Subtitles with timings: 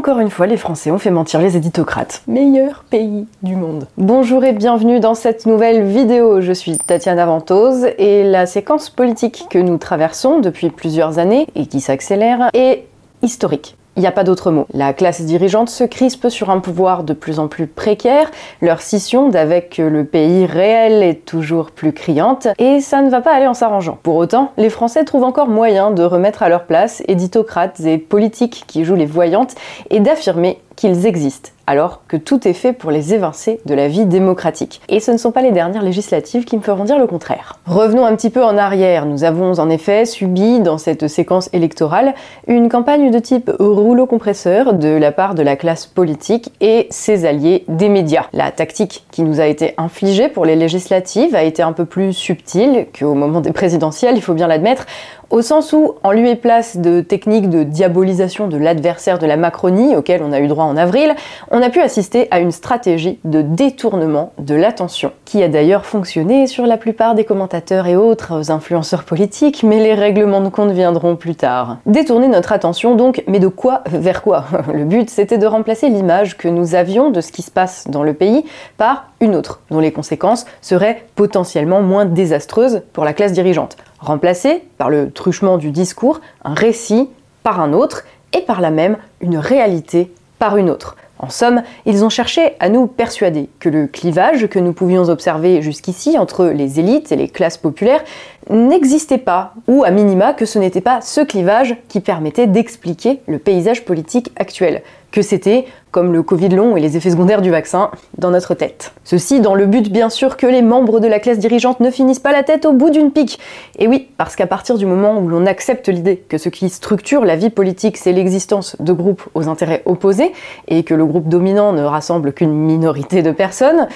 [0.00, 2.22] encore une fois, les Français ont fait mentir les éditocrates.
[2.26, 3.86] Meilleur pays du monde.
[3.98, 6.40] Bonjour et bienvenue dans cette nouvelle vidéo.
[6.40, 11.66] Je suis Tatiana Ventose et la séquence politique que nous traversons depuis plusieurs années et
[11.66, 12.86] qui s'accélère est
[13.20, 13.76] historique.
[13.96, 14.66] Il n'y a pas d'autre mot.
[14.72, 18.30] La classe dirigeante se crispe sur un pouvoir de plus en plus précaire,
[18.62, 23.34] leur scission d'avec le pays réel est toujours plus criante, et ça ne va pas
[23.34, 23.98] aller en s'arrangeant.
[24.02, 28.64] Pour autant, les Français trouvent encore moyen de remettre à leur place éditocrates et politiques
[28.66, 29.54] qui jouent les voyantes
[29.90, 34.04] et d'affirmer qu'ils existent alors que tout est fait pour les évincer de la vie
[34.04, 34.80] démocratique.
[34.88, 37.60] Et ce ne sont pas les dernières législatives qui me feront dire le contraire.
[37.64, 39.06] Revenons un petit peu en arrière.
[39.06, 42.14] Nous avons en effet subi dans cette séquence électorale
[42.48, 47.24] une campagne de type rouleau compresseur de la part de la classe politique et ses
[47.24, 48.24] alliés des médias.
[48.32, 52.12] La tactique qui nous a été infligée pour les législatives a été un peu plus
[52.14, 54.86] subtile qu'au moment des présidentielles, il faut bien l'admettre
[55.30, 59.36] au sens où, en lieu et place de techniques de diabolisation de l'adversaire de la
[59.36, 61.14] Macronie, auquel on a eu droit en avril,
[61.52, 66.48] on a pu assister à une stratégie de détournement de l'attention, qui a d'ailleurs fonctionné
[66.48, 71.14] sur la plupart des commentateurs et autres influenceurs politiques, mais les règlements de compte viendront
[71.14, 71.78] plus tard.
[71.86, 74.46] Détourner notre attention donc, mais de quoi vers quoi?
[74.74, 78.02] Le but, c'était de remplacer l'image que nous avions de ce qui se passe dans
[78.02, 78.44] le pays
[78.76, 84.64] par une autre, dont les conséquences seraient potentiellement moins désastreuses pour la classe dirigeante remplacer
[84.78, 87.08] par le truchement du discours un récit
[87.42, 90.96] par un autre et par là même une réalité par une autre.
[91.22, 95.60] En somme, ils ont cherché à nous persuader que le clivage que nous pouvions observer
[95.60, 98.02] jusqu'ici entre les élites et les classes populaires
[98.48, 103.38] n'existait pas, ou à minima que ce n'était pas ce clivage qui permettait d'expliquer le
[103.38, 107.90] paysage politique actuel, que c'était, comme le Covid long et les effets secondaires du vaccin,
[108.18, 108.92] dans notre tête.
[109.04, 112.20] Ceci dans le but bien sûr que les membres de la classe dirigeante ne finissent
[112.20, 113.38] pas la tête au bout d'une pique.
[113.78, 117.24] Et oui, parce qu'à partir du moment où l'on accepte l'idée que ce qui structure
[117.24, 120.32] la vie politique, c'est l'existence de groupes aux intérêts opposés,
[120.68, 123.88] et que le groupe dominant ne rassemble qu'une minorité de personnes,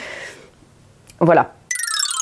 [1.21, 1.53] voilà,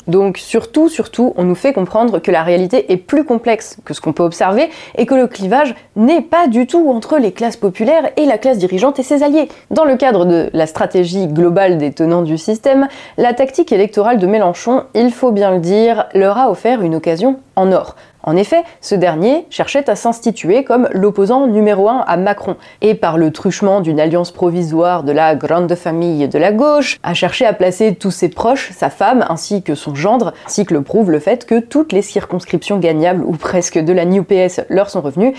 [0.07, 4.01] donc surtout, surtout, on nous fait comprendre que la réalité est plus complexe que ce
[4.01, 8.09] qu'on peut observer et que le clivage n'est pas du tout entre les classes populaires
[8.17, 9.49] et la classe dirigeante et ses alliés.
[9.71, 14.27] Dans le cadre de la stratégie globale des tenants du système, la tactique électorale de
[14.27, 17.95] Mélenchon, il faut bien le dire, leur a offert une occasion en or.
[18.23, 23.17] En effet, ce dernier cherchait à s'instituer comme l'opposant numéro un à Macron, et par
[23.17, 27.51] le truchement d'une alliance provisoire de la grande famille de la gauche, a cherché à
[27.51, 31.19] placer tous ses proches, sa femme ainsi que son gendre, ainsi que le prouve le
[31.19, 35.33] fait que toutes les circonscriptions gagnables ou presque de la New PS leur sont revenues,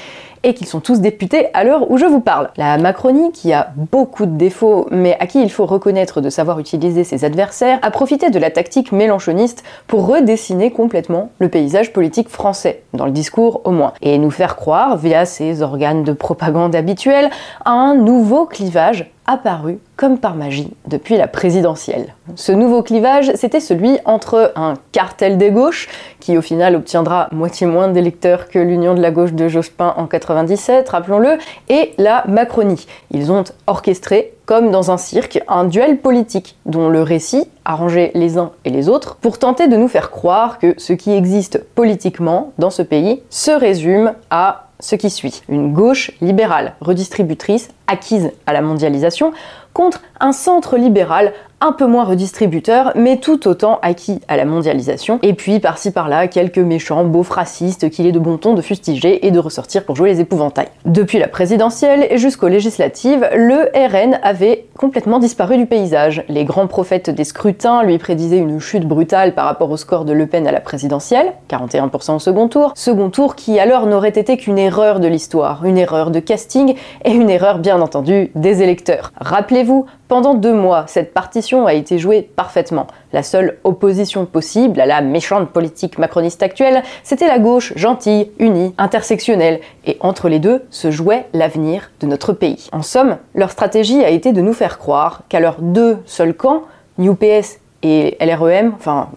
[0.44, 2.50] et qu'ils sont tous députés à l'heure où je vous parle.
[2.56, 6.60] La Macronie, qui a beaucoup de défauts, mais à qui il faut reconnaître de savoir
[6.60, 12.28] utiliser ses adversaires, a profité de la tactique mélanchoniste pour redessiner complètement le paysage politique
[12.28, 16.76] français dans le discours au moins, et nous faire croire, via ses organes de propagande
[16.76, 17.30] habituels,
[17.64, 22.14] à un nouveau clivage apparu comme par magie depuis la présidentielle.
[22.34, 25.88] Ce nouveau clivage, c'était celui entre un cartel des gauches,
[26.20, 30.06] qui au final obtiendra moitié moins d'électeurs que l'union de la gauche de Jospin en
[30.06, 32.86] 97, rappelons-le, et la Macronie.
[33.10, 38.36] Ils ont orchestré, comme dans un cirque, un duel politique, dont le récit arrangé les
[38.36, 42.52] uns et les autres, pour tenter de nous faire croire que ce qui existe politiquement
[42.58, 45.40] dans ce pays se résume à ce qui suit.
[45.48, 49.32] Une gauche libérale, redistributrice, acquise à la mondialisation,
[49.72, 55.18] contre un centre libéral un peu moins redistributeur, mais tout autant acquis à la mondialisation.
[55.22, 59.26] Et puis par-ci par-là, quelques méchants beaufs racistes qu'il est de bon ton de fustiger
[59.26, 60.68] et de ressortir pour jouer les épouvantails.
[60.84, 66.24] Depuis la présidentielle et jusqu'aux législatives, le RN avait complètement disparu du paysage.
[66.28, 70.12] Les grands prophètes des scrutins lui prédisaient une chute brutale par rapport au score de
[70.12, 74.36] Le Pen à la présidentielle, 41% au second tour, second tour qui alors n'aurait été
[74.36, 79.12] qu'une erreur de l'histoire, une erreur de casting et une erreur bien entendu des électeurs.
[79.20, 82.86] Rappelez-vous, pendant deux mois, cette partition a été jouée parfaitement.
[83.12, 88.76] La seule opposition possible à la méchante politique macroniste actuelle, c'était la gauche gentille, unie,
[88.78, 92.68] intersectionnelle, et entre les deux se jouait l'avenir de notre pays.
[92.70, 96.62] En somme, leur stratégie a été de nous faire croire qu'à leurs deux seuls camps,
[96.98, 99.08] NUPS et LREM, enfin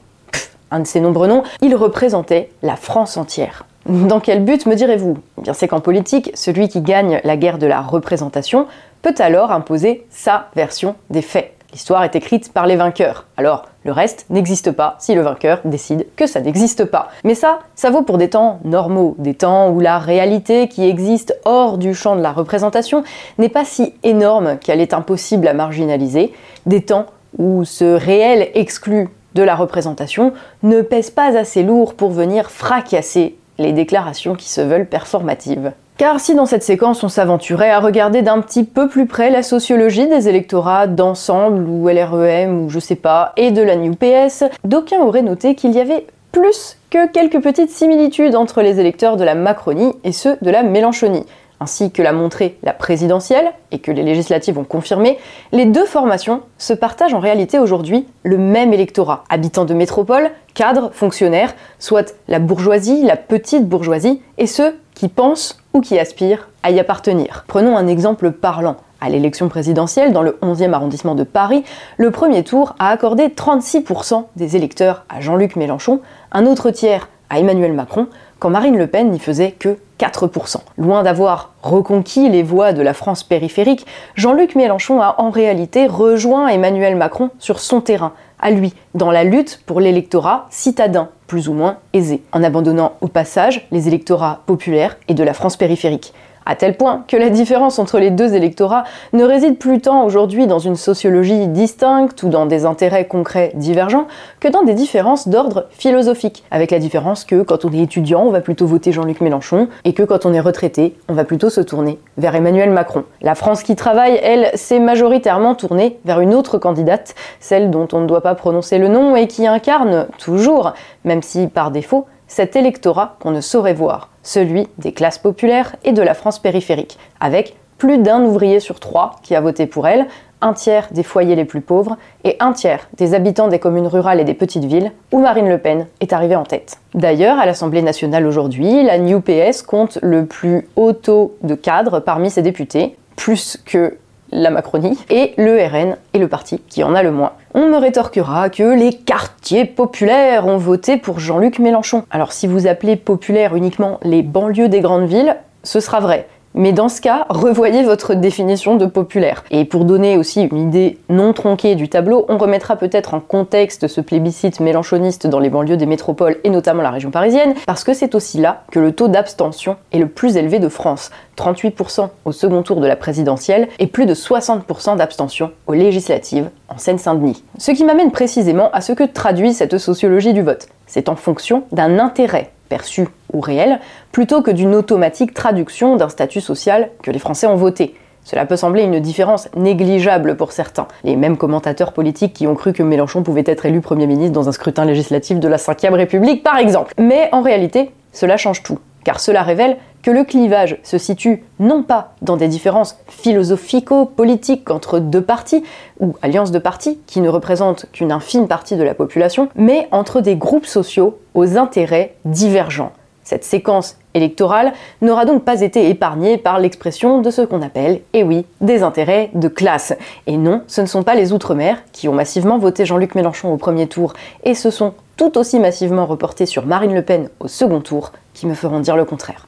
[0.71, 3.66] un de ces nombreux noms, ils représentaient la France entière.
[3.87, 5.17] Dans quel but me direz-vous?
[5.37, 8.67] Eh Bien c'est qu'en politique, celui qui gagne la guerre de la représentation
[9.01, 11.53] peut alors imposer sa version des faits.
[11.71, 13.27] L'histoire est écrite par les vainqueurs.
[13.37, 17.07] Alors, le reste n'existe pas si le vainqueur décide que ça n'existe pas.
[17.23, 21.39] Mais ça, ça vaut pour des temps normaux, des temps où la réalité qui existe
[21.45, 23.05] hors du champ de la représentation
[23.37, 26.33] n'est pas si énorme qu'elle est impossible à marginaliser,
[26.65, 27.05] des temps
[27.37, 33.37] où ce réel exclu de la représentation ne pèse pas assez lourd pour venir fracasser
[33.57, 35.71] les déclarations qui se veulent performatives.
[35.97, 39.41] Car si dans cette séquence on s'aventurait à regarder d'un petit peu plus près la
[39.41, 44.43] sociologie des électorats d'ensemble ou LREM ou je sais pas, et de la New PS,
[44.63, 49.23] d'aucuns auraient noté qu'il y avait plus que quelques petites similitudes entre les électeurs de
[49.23, 51.25] la Macronie et ceux de la Mélenchonie.
[51.59, 55.17] Ainsi que l'a montré la présidentielle et que les législatives ont confirmé,
[55.51, 59.23] les deux formations se partagent en réalité aujourd'hui le même électorat.
[59.29, 65.59] Habitants de métropole, cadres, fonctionnaires, soit la bourgeoisie, la petite bourgeoisie, et ceux qui pensent
[65.73, 67.45] ou qui aspirent à y appartenir.
[67.47, 68.77] Prenons un exemple parlant.
[68.99, 71.63] À l'élection présidentielle dans le 11e arrondissement de Paris,
[71.97, 76.01] le premier tour a accordé 36% des électeurs à Jean-Luc Mélenchon,
[76.31, 78.07] un autre tiers à Emmanuel Macron,
[78.39, 80.57] quand Marine Le Pen n'y faisait que 4%.
[80.77, 83.85] Loin d'avoir reconquis les voix de la France périphérique,
[84.15, 89.23] Jean-Luc Mélenchon a en réalité rejoint Emmanuel Macron sur son terrain, à lui, dans la
[89.23, 94.97] lutte pour l'électorat citadin, plus ou moins aisé, en abandonnant au passage les électorats populaires
[95.07, 96.13] et de la France périphérique
[96.47, 100.47] à tel point que la différence entre les deux électorats ne réside plus tant aujourd'hui
[100.47, 104.07] dans une sociologie distincte ou dans des intérêts concrets divergents
[104.39, 108.31] que dans des différences d'ordre philosophique, avec la différence que quand on est étudiant, on
[108.31, 111.61] va plutôt voter Jean-Luc Mélenchon, et que quand on est retraité, on va plutôt se
[111.61, 113.03] tourner vers Emmanuel Macron.
[113.21, 117.99] La France qui travaille, elle, s'est majoritairement tournée vers une autre candidate, celle dont on
[117.99, 120.73] ne doit pas prononcer le nom et qui incarne toujours,
[121.03, 125.91] même si par défaut, cet électorat qu'on ne saurait voir, celui des classes populaires et
[125.91, 130.07] de la France périphérique, avec plus d'un ouvrier sur trois qui a voté pour elle,
[130.41, 134.19] un tiers des foyers les plus pauvres et un tiers des habitants des communes rurales
[134.19, 136.77] et des petites villes où Marine Le Pen est arrivée en tête.
[136.93, 141.99] D'ailleurs, à l'Assemblée nationale aujourd'hui, la New PS compte le plus haut taux de cadres
[141.99, 143.97] parmi ses députés, plus que
[144.37, 147.33] la Macronie, et le RN est le parti qui en a le moins.
[147.53, 152.03] On me rétorquera que les quartiers populaires ont voté pour Jean-Luc Mélenchon.
[152.11, 156.27] Alors si vous appelez populaire uniquement les banlieues des grandes villes, ce sera vrai.
[156.57, 159.43] Mais dans ce cas, revoyez votre définition de populaire.
[159.51, 163.87] Et pour donner aussi une idée non tronquée du tableau, on remettra peut-être en contexte
[163.87, 167.93] ce plébiscite mélanchoniste dans les banlieues des métropoles et notamment la région parisienne, parce que
[167.93, 171.11] c'est aussi là que le taux d'abstention est le plus élevé de France.
[171.37, 176.79] 38% au second tour de la présidentielle et plus de 60% d'abstention aux législatives en
[176.79, 177.43] Seine-Saint-Denis.
[177.59, 180.69] Ce qui m'amène précisément à ce que traduit cette sociologie du vote.
[180.87, 183.79] C'est en fonction d'un intérêt perçu ou réel,
[184.11, 187.95] plutôt que d'une automatique traduction d'un statut social que les Français ont voté.
[188.23, 192.73] Cela peut sembler une différence négligeable pour certains, les mêmes commentateurs politiques qui ont cru
[192.73, 196.43] que Mélenchon pouvait être élu Premier ministre dans un scrutin législatif de la Ve République
[196.43, 196.93] par exemple.
[196.99, 199.77] Mais en réalité, cela change tout, car cela révèle
[200.11, 205.63] le clivage se situe non pas dans des différences philosophico-politiques entre deux partis,
[205.99, 210.21] ou alliances de partis, qui ne représentent qu'une infime partie de la population, mais entre
[210.21, 212.91] des groupes sociaux aux intérêts divergents.
[213.27, 214.71] Cette séquence électorale
[215.01, 218.83] n'aura donc pas été épargnée par l'expression de ce qu'on appelle, et eh oui, des
[218.83, 219.93] intérêts de classe.
[220.27, 223.57] Et non, ce ne sont pas les Outre-mer qui ont massivement voté Jean-Luc Mélenchon au
[223.57, 224.13] premier tour
[224.45, 228.47] et se sont tout aussi massivement reportés sur Marine Le Pen au second tour qui
[228.47, 229.45] me feront dire le contraire.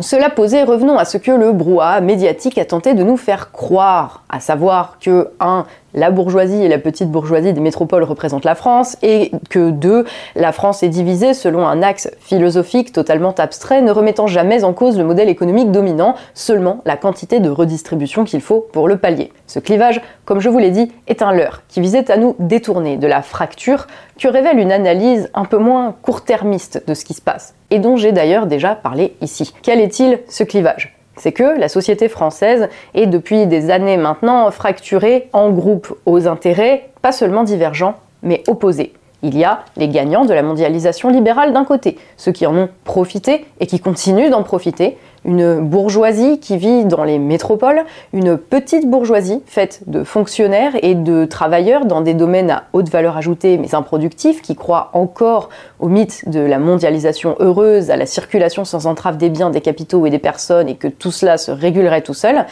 [0.00, 4.24] Cela posé, revenons à ce que le brouhaha médiatique a tenté de nous faire croire,
[4.28, 5.64] à savoir que 1
[5.96, 10.04] la bourgeoisie et la petite bourgeoisie des métropoles représentent la France, et que deux,
[10.36, 14.98] la France est divisée selon un axe philosophique totalement abstrait, ne remettant jamais en cause
[14.98, 19.32] le modèle économique dominant, seulement la quantité de redistribution qu'il faut pour le pallier.
[19.46, 22.98] Ce clivage, comme je vous l'ai dit, est un leurre qui visait à nous détourner
[22.98, 23.86] de la fracture
[24.18, 27.96] que révèle une analyse un peu moins court-termiste de ce qui se passe, et dont
[27.96, 29.54] j'ai d'ailleurs déjà parlé ici.
[29.62, 30.96] Quel est-il ce clivage?
[31.16, 36.90] C'est que la société française est depuis des années maintenant fracturée en groupes aux intérêts
[37.02, 38.92] pas seulement divergents, mais opposés.
[39.22, 42.68] Il y a les gagnants de la mondialisation libérale d'un côté, ceux qui en ont
[42.84, 48.88] profité et qui continuent d'en profiter, une bourgeoisie qui vit dans les métropoles, une petite
[48.88, 53.74] bourgeoisie faite de fonctionnaires et de travailleurs dans des domaines à haute valeur ajoutée mais
[53.74, 59.16] improductifs, qui croient encore au mythe de la mondialisation heureuse, à la circulation sans entrave
[59.16, 62.46] des biens, des capitaux et des personnes et que tout cela se régulerait tout seul.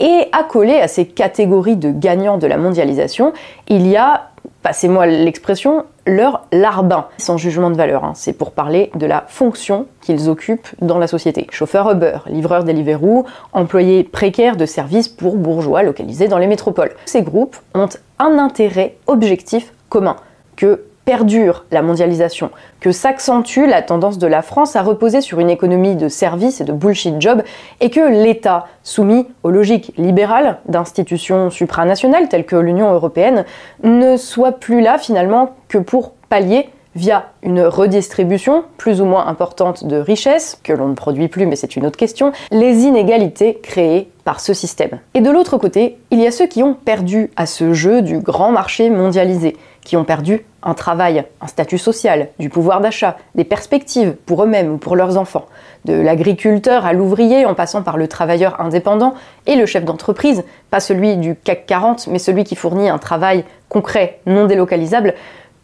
[0.00, 3.32] Et accolé à ces catégories de gagnants de la mondialisation,
[3.68, 4.28] il y a
[4.62, 8.02] passez-moi l'expression, leur larbin, sans jugement de valeur.
[8.04, 8.12] Hein.
[8.14, 11.46] C'est pour parler de la fonction qu'ils occupent dans la société.
[11.50, 16.92] Chauffeur Uber, livreur Deliveroo, employés précaires de services pour bourgeois localisés dans les métropoles.
[17.04, 17.88] Ces groupes ont
[18.18, 20.16] un intérêt objectif commun,
[20.56, 22.50] que perdure la mondialisation,
[22.80, 26.64] que s'accentue la tendance de la France à reposer sur une économie de services et
[26.64, 27.42] de bullshit job,
[27.80, 33.46] et que l'État, soumis aux logiques libérales d'institutions supranationales telles que l'Union européenne,
[33.82, 39.86] ne soit plus là finalement que pour pallier via une redistribution plus ou moins importante
[39.86, 44.10] de richesses, que l'on ne produit plus mais c'est une autre question, les inégalités créées
[44.24, 44.98] par ce système.
[45.14, 48.18] Et de l'autre côté, il y a ceux qui ont perdu à ce jeu du
[48.18, 49.56] grand marché mondialisé,
[49.88, 54.70] qui ont perdu un travail, un statut social, du pouvoir d'achat, des perspectives pour eux-mêmes
[54.70, 55.46] ou pour leurs enfants,
[55.86, 59.14] de l'agriculteur à l'ouvrier en passant par le travailleur indépendant
[59.46, 63.44] et le chef d'entreprise, pas celui du CAC 40, mais celui qui fournit un travail
[63.70, 65.14] concret, non délocalisable,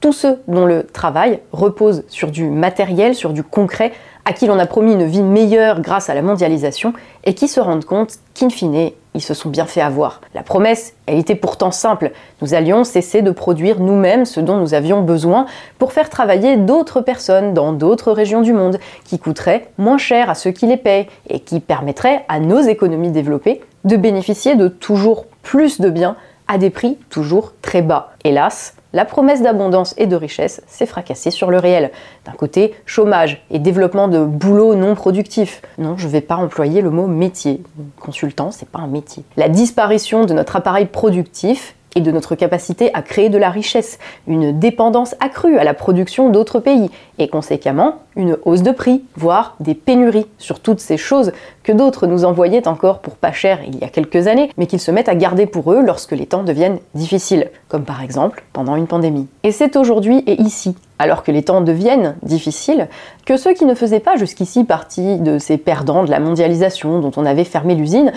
[0.01, 3.93] tous ceux dont le travail repose sur du matériel, sur du concret,
[4.25, 6.93] à qui l'on a promis une vie meilleure grâce à la mondialisation,
[7.25, 10.21] et qui se rendent compte qu'in fine, ils se sont bien fait avoir.
[10.35, 12.13] La promesse, elle était pourtant simple.
[12.43, 15.47] Nous allions cesser de produire nous-mêmes ce dont nous avions besoin
[15.79, 20.35] pour faire travailler d'autres personnes dans d'autres régions du monde, qui coûteraient moins cher à
[20.35, 25.27] ceux qui les payent, et qui permettraient à nos économies développées de bénéficier de toujours
[25.43, 26.17] plus de biens
[26.49, 28.13] à des prix toujours très bas.
[28.25, 31.91] Hélas, la promesse d'abondance et de richesse s'est fracassée sur le réel.
[32.25, 35.61] D'un côté, chômage et développement de boulots non productifs.
[35.79, 37.61] Non, je ne vais pas employer le mot métier.
[38.01, 39.25] Consultant, c'est pas un métier.
[39.37, 43.99] La disparition de notre appareil productif et de notre capacité à créer de la richesse,
[44.27, 49.57] une dépendance accrue à la production d'autres pays, et conséquemment une hausse de prix, voire
[49.61, 51.33] des pénuries sur toutes ces choses
[51.63, 54.81] que d'autres nous envoyaient encore pour pas cher il y a quelques années, mais qu'ils
[54.81, 58.77] se mettent à garder pour eux lorsque les temps deviennent difficiles, comme par exemple pendant
[58.77, 59.27] une pandémie.
[59.43, 62.89] Et c'est aujourd'hui et ici, alors que les temps deviennent difficiles,
[63.27, 67.13] que ceux qui ne faisaient pas jusqu'ici partie de ces perdants de la mondialisation dont
[67.17, 68.13] on avait fermé l'usine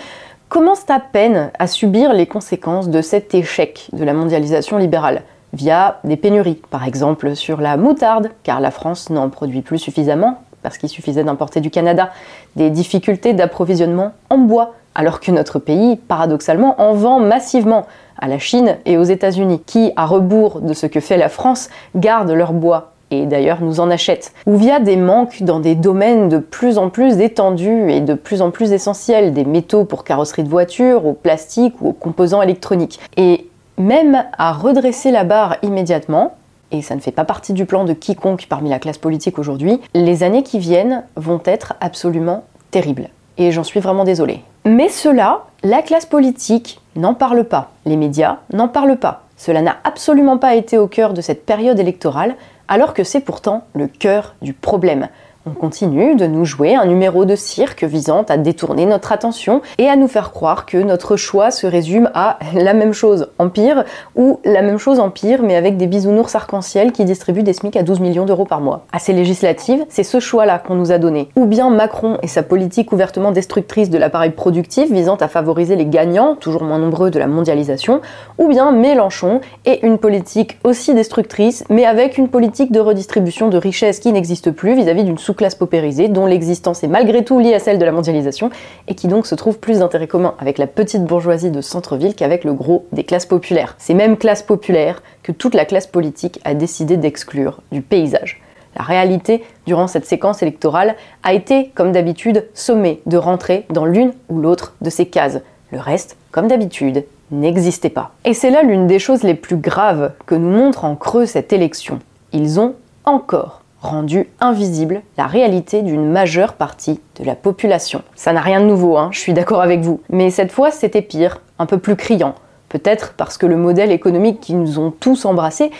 [0.49, 5.23] commencent à peine à subir les conséquences de cet échec de la mondialisation libérale,
[5.53, 10.41] via des pénuries, par exemple sur la moutarde, car la France n'en produit plus suffisamment,
[10.63, 12.11] parce qu'il suffisait d'importer du Canada,
[12.55, 17.85] des difficultés d'approvisionnement en bois, alors que notre pays, paradoxalement, en vend massivement
[18.17, 21.69] à la Chine et aux États-Unis, qui, à rebours de ce que fait la France,
[21.95, 26.29] gardent leur bois et d'ailleurs nous en achètent, ou via des manques dans des domaines
[26.29, 30.43] de plus en plus étendus et de plus en plus essentiels, des métaux pour carrosserie
[30.43, 32.99] de voiture, au plastique ou aux composants électroniques.
[33.15, 33.47] Et
[33.77, 36.35] même à redresser la barre immédiatement,
[36.71, 39.79] et ça ne fait pas partie du plan de quiconque parmi la classe politique aujourd'hui,
[39.93, 43.09] les années qui viennent vont être absolument terribles.
[43.37, 44.41] Et j'en suis vraiment désolée.
[44.65, 49.26] Mais cela, la classe politique n'en parle pas, les médias n'en parlent pas.
[49.37, 52.35] Cela n'a absolument pas été au cœur de cette période électorale,
[52.67, 55.07] alors que c'est pourtant le cœur du problème.
[55.47, 59.87] On continue de nous jouer un numéro de cirque visant à détourner notre attention et
[59.87, 63.85] à nous faire croire que notre choix se résume à la même chose en pire
[64.17, 67.77] ou la même chose en pire mais avec des bisounours arc-en-ciel qui distribuent des SMIC
[67.77, 68.83] à 12 millions d'euros par mois.
[68.91, 71.29] À ces législatives, c'est ce choix-là qu'on nous a donné.
[71.37, 75.85] Ou bien Macron et sa politique ouvertement destructrice de l'appareil productif visant à favoriser les
[75.85, 78.01] gagnants, toujours moins nombreux de la mondialisation,
[78.37, 83.57] ou bien Mélenchon et une politique aussi destructrice mais avec une politique de redistribution de
[83.57, 87.53] richesses qui n'existe plus vis-à-vis d'une sous classe paupérisée, dont l'existence est malgré tout liée
[87.53, 88.49] à celle de la mondialisation,
[88.89, 92.43] et qui donc se trouve plus d'intérêt commun avec la petite bourgeoisie de centre-ville qu'avec
[92.43, 93.75] le gros des classes populaires.
[93.77, 98.41] Ces mêmes classes populaires que toute la classe politique a décidé d'exclure du paysage.
[98.75, 104.13] La réalité, durant cette séquence électorale, a été, comme d'habitude, sommée de rentrer dans l'une
[104.29, 105.39] ou l'autre de ces cases.
[105.71, 108.11] Le reste, comme d'habitude, n'existait pas.
[108.23, 111.53] Et c'est là l'une des choses les plus graves que nous montre en creux cette
[111.53, 111.99] élection.
[112.33, 118.01] Ils ont encore rendu invisible la réalité d'une majeure partie de la population.
[118.15, 120.01] Ça n'a rien de nouveau, hein, je suis d'accord avec vous.
[120.09, 122.35] Mais cette fois, c'était pire, un peu plus criant.
[122.69, 125.71] Peut-être parce que le modèle économique qui nous ont tous embrassés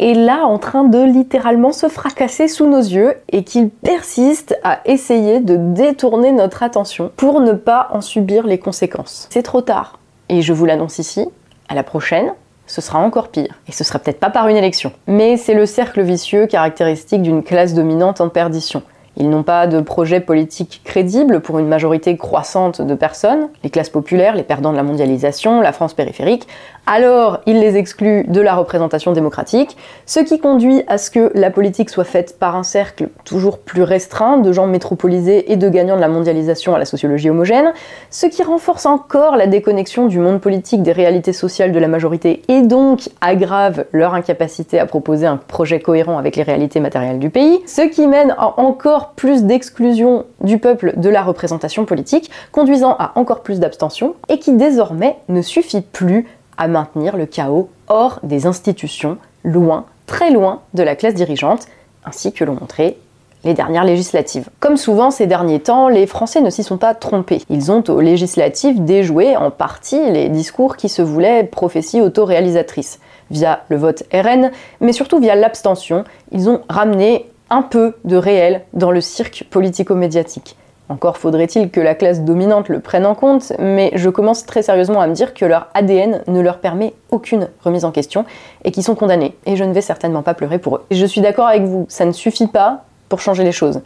[0.00, 4.80] est là en train de littéralement se fracasser sous nos yeux et qu'il persiste à
[4.84, 9.28] essayer de détourner notre attention pour ne pas en subir les conséquences.
[9.30, 9.98] C'est trop tard.
[10.28, 11.26] Et je vous l'annonce ici,
[11.68, 12.34] à la prochaine,
[12.66, 13.54] ce sera encore pire.
[13.68, 14.92] Et ce sera peut-être pas par une élection.
[15.06, 18.82] Mais c'est le cercle vicieux caractéristique d'une classe dominante en perdition.
[19.16, 23.88] Ils n'ont pas de projet politique crédible pour une majorité croissante de personnes, les classes
[23.88, 26.48] populaires, les perdants de la mondialisation, la France périphérique,
[26.86, 31.50] alors ils les excluent de la représentation démocratique, ce qui conduit à ce que la
[31.50, 35.96] politique soit faite par un cercle toujours plus restreint de gens métropolisés et de gagnants
[35.96, 37.72] de la mondialisation à la sociologie homogène,
[38.10, 42.42] ce qui renforce encore la déconnexion du monde politique des réalités sociales de la majorité
[42.48, 47.30] et donc aggrave leur incapacité à proposer un projet cohérent avec les réalités matérielles du
[47.30, 52.96] pays, ce qui mène à encore plus d'exclusion du peuple de la représentation politique, conduisant
[52.98, 58.20] à encore plus d'abstention, et qui désormais ne suffit plus à maintenir le chaos hors
[58.22, 61.66] des institutions, loin, très loin de la classe dirigeante,
[62.04, 62.98] ainsi que l'ont montré
[63.44, 64.48] les dernières législatives.
[64.58, 67.42] Comme souvent ces derniers temps, les Français ne s'y sont pas trompés.
[67.50, 73.00] Ils ont aux législatives déjoué en partie les discours qui se voulaient prophéties autoréalisatrices.
[73.30, 78.62] Via le vote RN, mais surtout via l'abstention, ils ont ramené un peu de réel
[78.72, 80.56] dans le cirque politico-médiatique.
[80.88, 85.00] Encore faudrait-il que la classe dominante le prenne en compte, mais je commence très sérieusement
[85.00, 88.24] à me dire que leur ADN ne leur permet aucune remise en question
[88.64, 89.36] et qu'ils sont condamnés.
[89.46, 90.84] Et je ne vais certainement pas pleurer pour eux.
[90.90, 93.80] Et je suis d'accord avec vous, ça ne suffit pas pour changer les choses.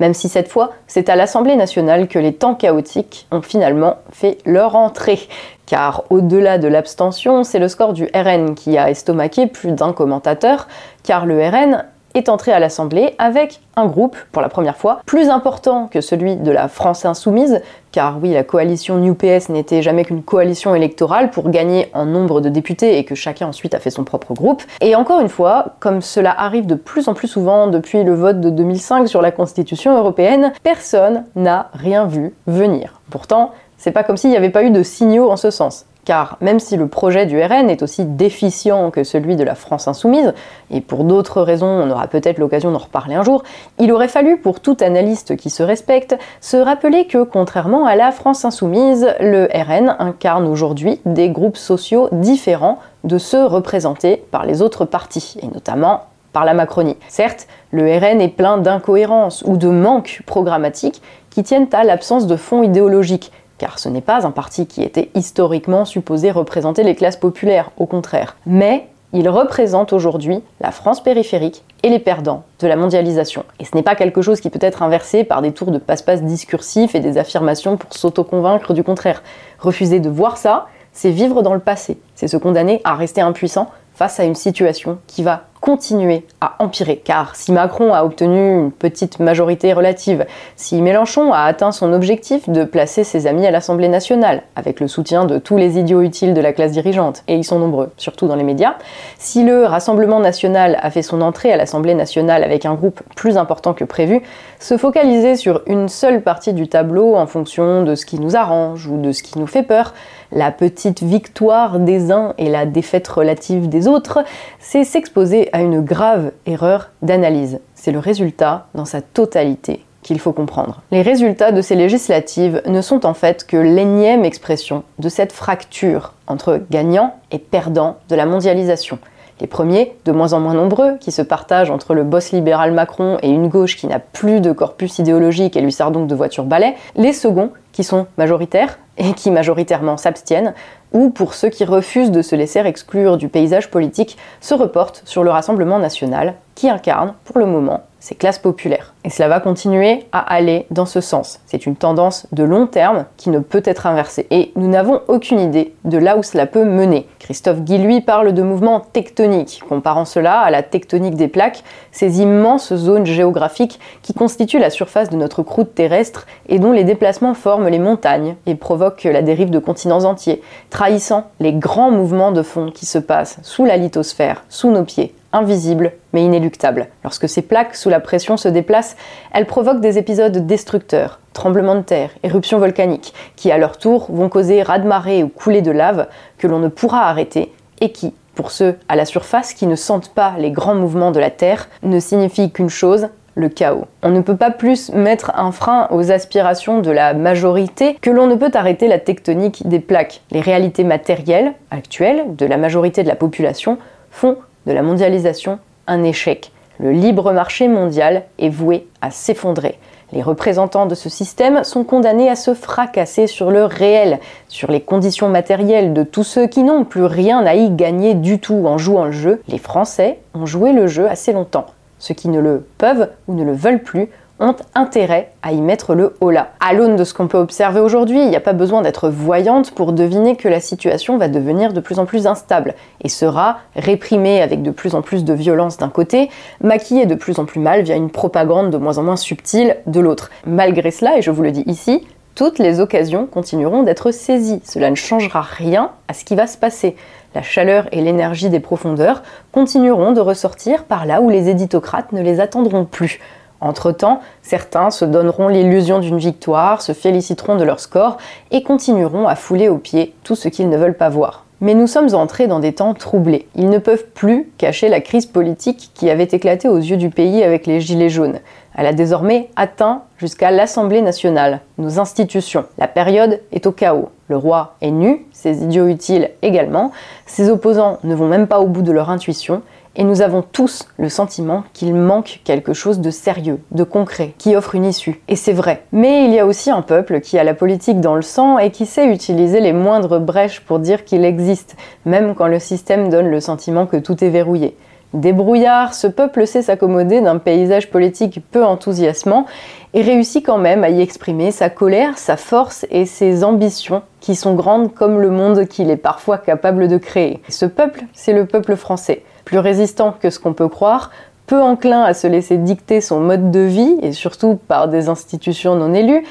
[0.00, 4.38] Même si cette fois, c'est à l'Assemblée nationale que les temps chaotiques ont finalement fait
[4.44, 5.20] leur entrée.
[5.66, 10.68] Car au-delà de l'abstention, c'est le score du RN qui a estomaqué plus d'un commentateur,
[11.04, 15.28] car le RN est entré à l'Assemblée avec un groupe, pour la première fois, plus
[15.28, 17.60] important que celui de la France insoumise,
[17.92, 22.40] car oui, la coalition New PS n'était jamais qu'une coalition électorale pour gagner en nombre
[22.40, 24.62] de députés et que chacun ensuite a fait son propre groupe.
[24.80, 28.40] Et encore une fois, comme cela arrive de plus en plus souvent depuis le vote
[28.40, 33.00] de 2005 sur la Constitution européenne, personne n'a rien vu venir.
[33.10, 36.36] Pourtant, c'est pas comme s'il n'y avait pas eu de signaux en ce sens car
[36.40, 40.34] même si le projet du RN est aussi déficient que celui de la France insoumise,
[40.70, 43.42] et pour d'autres raisons on aura peut-être l'occasion d'en reparler un jour,
[43.78, 48.12] il aurait fallu pour tout analyste qui se respecte se rappeler que contrairement à la
[48.12, 54.62] France insoumise, le RN incarne aujourd'hui des groupes sociaux différents de ceux représentés par les
[54.62, 56.96] autres partis, et notamment par la Macronie.
[57.08, 62.36] Certes, le RN est plein d'incohérences ou de manques programmatiques qui tiennent à l'absence de
[62.36, 67.16] fonds idéologiques, car ce n'est pas un parti qui était historiquement supposé représenter les classes
[67.16, 68.36] populaires, au contraire.
[68.46, 73.44] Mais il représente aujourd'hui la France périphérique et les perdants de la mondialisation.
[73.60, 76.22] Et ce n'est pas quelque chose qui peut être inversé par des tours de passe-passe
[76.22, 79.22] discursifs et des affirmations pour s'auto-convaincre du contraire.
[79.60, 83.70] Refuser de voir ça, c'est vivre dans le passé, c'est se condamner à rester impuissant
[83.94, 87.00] face à une situation qui va continuer à empirer.
[87.02, 92.50] Car si Macron a obtenu une petite majorité relative, si Mélenchon a atteint son objectif
[92.50, 96.34] de placer ses amis à l'Assemblée nationale, avec le soutien de tous les idiots utiles
[96.34, 98.74] de la classe dirigeante, et ils sont nombreux, surtout dans les médias,
[99.18, 103.38] si le Rassemblement national a fait son entrée à l'Assemblée nationale avec un groupe plus
[103.38, 104.20] important que prévu,
[104.58, 108.86] se focaliser sur une seule partie du tableau en fonction de ce qui nous arrange
[108.86, 109.94] ou de ce qui nous fait peur,
[110.34, 114.24] la petite victoire des uns et la défaite relative des autres,
[114.58, 117.60] c'est s'exposer à une grave erreur d'analyse.
[117.74, 120.82] C'est le résultat dans sa totalité qu'il faut comprendre.
[120.90, 126.12] Les résultats de ces législatives ne sont en fait que l'énième expression de cette fracture
[126.26, 128.98] entre gagnants et perdants de la mondialisation.
[129.40, 133.18] Les premiers, de moins en moins nombreux, qui se partagent entre le boss libéral Macron
[133.22, 136.44] et une gauche qui n'a plus de corpus idéologique et lui sert donc de voiture
[136.44, 136.74] balai.
[136.94, 140.54] Les seconds, qui sont majoritaires et qui majoritairement s'abstiennent,
[140.92, 145.24] ou pour ceux qui refusent de se laisser exclure du paysage politique, se reportent sur
[145.24, 148.92] le Rassemblement national, qui incarne, pour le moment, ces classes populaires.
[149.02, 151.40] Et cela va continuer à aller dans ce sens.
[151.46, 154.26] C'est une tendance de long terme qui ne peut être inversée.
[154.30, 157.06] Et nous n'avons aucune idée de là où cela peut mener.
[157.18, 162.74] Christophe Guy, parle de mouvements tectoniques, comparant cela à la tectonique des plaques, ces immenses
[162.74, 167.68] zones géographiques qui constituent la surface de notre croûte terrestre et dont les déplacements forment
[167.68, 172.70] les montagnes et provoquent la dérive de continents entiers, trahissant les grands mouvements de fond
[172.70, 176.88] qui se passent sous la lithosphère, sous nos pieds, invisibles mais inéluctables.
[177.02, 178.96] Lorsque ces plaques sous la pression se déplacent,
[179.32, 184.30] elles provoquent des épisodes destructeurs, tremblements de terre, éruptions volcaniques, qui à leur tour vont
[184.30, 186.06] causer raz-de-marée ou coulées de lave
[186.38, 190.14] que l'on ne pourra arrêter et qui, pour ceux à la surface qui ne sentent
[190.14, 193.86] pas les grands mouvements de la Terre, ne signifient qu'une chose, le chaos.
[194.02, 198.26] On ne peut pas plus mettre un frein aux aspirations de la majorité que l'on
[198.26, 200.20] ne peut arrêter la tectonique des plaques.
[200.30, 203.78] Les réalités matérielles actuelles de la majorité de la population
[204.10, 206.52] font de la mondialisation un échec.
[206.78, 209.78] Le libre marché mondial est voué à s'effondrer.
[210.12, 214.80] Les représentants de ce système sont condamnés à se fracasser sur le réel, sur les
[214.80, 218.78] conditions matérielles de tous ceux qui n'ont plus rien à y gagner du tout en
[218.78, 219.42] jouant le jeu.
[219.48, 221.66] Les Français ont joué le jeu assez longtemps.
[221.98, 224.08] Ceux qui ne le peuvent ou ne le veulent plus
[224.40, 226.52] ont intérêt à y mettre le holà.
[226.60, 229.70] À l'aune de ce qu'on peut observer aujourd'hui, il n'y a pas besoin d'être voyante
[229.70, 234.42] pour deviner que la situation va devenir de plus en plus instable et sera réprimée
[234.42, 237.82] avec de plus en plus de violence d'un côté, maquillée de plus en plus mal
[237.82, 240.30] via une propagande de moins en moins subtile de l'autre.
[240.46, 244.60] Malgré cela, et je vous le dis ici, toutes les occasions continueront d'être saisies.
[244.64, 246.96] Cela ne changera rien à ce qui va se passer.
[247.36, 252.22] La chaleur et l'énergie des profondeurs continueront de ressortir par là où les éditocrates ne
[252.22, 253.20] les attendront plus.
[253.64, 258.18] Entre-temps, certains se donneront l'illusion d'une victoire, se féliciteront de leur score
[258.50, 261.44] et continueront à fouler aux pieds tout ce qu'ils ne veulent pas voir.
[261.62, 263.48] Mais nous sommes entrés dans des temps troublés.
[263.54, 267.42] Ils ne peuvent plus cacher la crise politique qui avait éclaté aux yeux du pays
[267.42, 268.40] avec les Gilets jaunes.
[268.76, 272.66] Elle a désormais atteint jusqu'à l'Assemblée nationale, nos institutions.
[272.76, 274.10] La période est au chaos.
[274.28, 276.92] Le roi est nu, ses idiots utiles également,
[277.24, 279.62] ses opposants ne vont même pas au bout de leur intuition,
[279.96, 284.56] et nous avons tous le sentiment qu'il manque quelque chose de sérieux, de concret, qui
[284.56, 285.20] offre une issue.
[285.28, 285.84] Et c'est vrai.
[285.92, 288.70] Mais il y a aussi un peuple qui a la politique dans le sang et
[288.70, 293.28] qui sait utiliser les moindres brèches pour dire qu'il existe, même quand le système donne
[293.28, 294.76] le sentiment que tout est verrouillé.
[295.14, 299.46] Débrouillard, ce peuple sait s'accommoder d'un paysage politique peu enthousiasmant
[299.94, 304.34] et réussit quand même à y exprimer sa colère, sa force et ses ambitions qui
[304.34, 307.40] sont grandes comme le monde qu'il est parfois capable de créer.
[307.48, 311.10] Ce peuple, c'est le peuple français, plus résistant que ce qu'on peut croire,
[311.46, 315.74] peu enclin à se laisser dicter son mode de vie, et surtout par des institutions
[315.74, 316.24] non élues,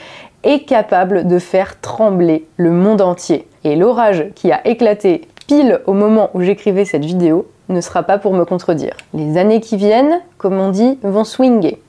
[0.43, 3.47] et capable de faire trembler le monde entier.
[3.63, 8.17] Et l'orage qui a éclaté pile au moment où j'écrivais cette vidéo ne sera pas
[8.17, 8.95] pour me contredire.
[9.13, 11.81] Les années qui viennent, comme on dit, vont swinger.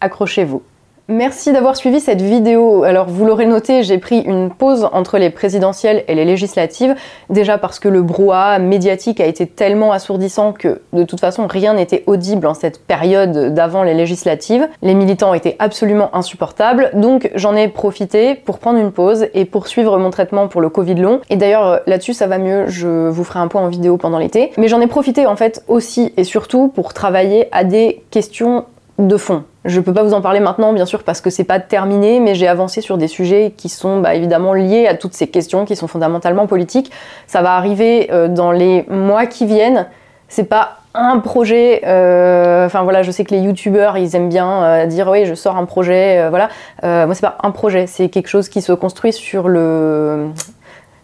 [0.00, 0.62] Accrochez-vous.
[1.10, 2.82] Merci d'avoir suivi cette vidéo.
[2.82, 6.94] Alors vous l'aurez noté, j'ai pris une pause entre les présidentielles et les législatives,
[7.30, 11.72] déjà parce que le brouhaha médiatique a été tellement assourdissant que de toute façon rien
[11.72, 14.68] n'était audible en cette période d'avant les législatives.
[14.82, 19.96] Les militants étaient absolument insupportables, donc j'en ai profité pour prendre une pause et poursuivre
[19.96, 21.22] mon traitement pour le Covid long.
[21.30, 24.52] Et d'ailleurs là-dessus ça va mieux, je vous ferai un point en vidéo pendant l'été.
[24.58, 28.66] Mais j'en ai profité en fait aussi et surtout pour travailler à des questions
[28.98, 29.44] de fond.
[29.68, 32.34] Je peux pas vous en parler maintenant, bien sûr, parce que c'est pas terminé, mais
[32.34, 35.76] j'ai avancé sur des sujets qui sont bah, évidemment liés à toutes ces questions qui
[35.76, 36.90] sont fondamentalement politiques.
[37.26, 39.86] Ça va arriver euh, dans les mois qui viennent.
[40.28, 41.82] C'est pas un projet.
[41.84, 45.34] Euh, enfin voilà, je sais que les youtubeurs ils aiment bien euh, dire oui, je
[45.34, 46.26] sors un projet.
[46.30, 46.48] voilà,
[46.82, 50.28] moi c'est pas un projet, c'est quelque chose qui se construit sur le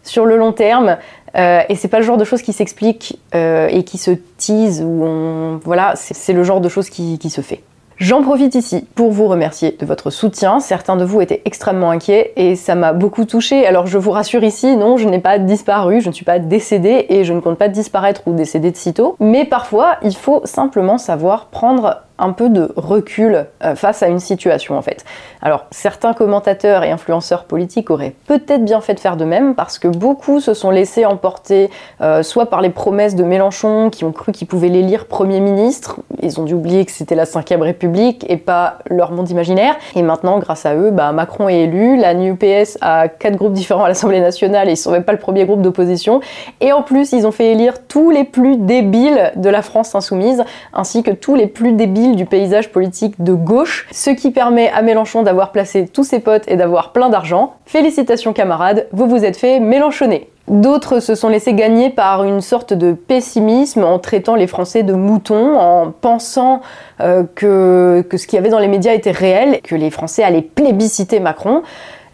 [0.03, 0.97] sur le long terme.
[1.35, 5.93] et c'est pas le genre de choses qui s'explique et qui se tease ou voilà,
[5.97, 7.63] c'est le genre de choses qui se fait.
[7.99, 10.59] J'en profite ici pour vous remercier de votre soutien.
[10.59, 13.67] Certains de vous étaient extrêmement inquiets et ça m'a beaucoup touché.
[13.67, 17.07] Alors je vous rassure ici, non, je n'ai pas disparu, je ne suis pas décédée
[17.09, 19.17] et je ne compte pas disparaître ou décéder de sitôt.
[19.21, 24.21] Mais parfois, il faut simplement savoir prendre un peu de recul euh, face à une
[24.21, 25.05] situation en fait.
[25.43, 29.79] Alors certains commentateurs et influenceurs politiques auraient peut-être bien fait de faire de même parce
[29.79, 34.13] que beaucoup se sont laissés emporter euh, soit par les promesses de Mélenchon qui ont
[34.13, 38.25] cru qu'ils pouvaient l'élire Premier ministre, ils ont dû oublier que c'était la 5ème République
[38.29, 42.15] et pas leur monde imaginaire, et maintenant grâce à eux, bah, Macron est élu, la
[42.15, 45.45] NUPS a quatre groupes différents à l'Assemblée nationale et ils sont même pas le premier
[45.45, 46.21] groupe d'opposition,
[46.61, 50.45] et en plus ils ont fait élire tous les plus débiles de la France insoumise,
[50.73, 54.83] ainsi que tous les plus débiles du paysage politique de gauche, ce qui permet à
[54.83, 57.55] Mélenchon d'avoir placé tous ses potes et d'avoir plein d'argent.
[57.67, 60.31] Félicitations camarades, vous vous êtes fait Mélenchonner.
[60.47, 64.93] D'autres se sont laissés gagner par une sorte de pessimisme en traitant les Français de
[64.93, 66.61] moutons, en pensant
[67.01, 70.23] euh, que, que ce qu'il y avait dans les médias était réel, que les Français
[70.23, 71.63] allaient plébisciter Macron.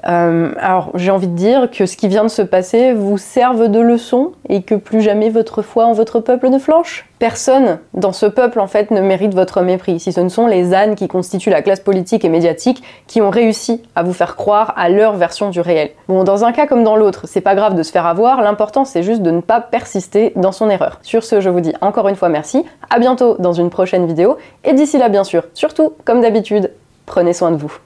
[0.07, 3.69] Euh, alors j'ai envie de dire que ce qui vient de se passer vous serve
[3.69, 7.07] de leçon et que plus jamais votre foi en votre peuple ne flanche.
[7.19, 10.73] Personne dans ce peuple en fait ne mérite votre mépris, si ce ne sont les
[10.73, 14.73] ânes qui constituent la classe politique et médiatique qui ont réussi à vous faire croire
[14.77, 15.91] à leur version du réel.
[16.09, 18.87] Bon, dans un cas comme dans l'autre, c'est pas grave de se faire avoir, l'important
[18.87, 20.99] c'est juste de ne pas persister dans son erreur.
[21.03, 24.39] Sur ce, je vous dis encore une fois merci, à bientôt dans une prochaine vidéo,
[24.65, 26.73] et d'ici là bien sûr, surtout, comme d'habitude,
[27.05, 27.81] prenez soin de vous.